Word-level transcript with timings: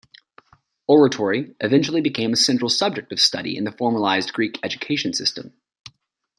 Oratory 0.87 1.53
eventually 1.59 2.01
became 2.01 2.33
a 2.33 2.35
central 2.35 2.69
subject 2.71 3.11
of 3.11 3.19
study 3.19 3.55
in 3.55 3.65
the 3.65 3.71
formalized 3.71 4.33
Greek 4.33 4.57
education 4.63 5.13
system. 5.13 5.53